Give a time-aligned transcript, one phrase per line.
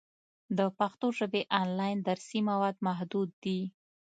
[0.57, 3.59] د پښتو ژبې آنلاین درسي مواد محدود دي.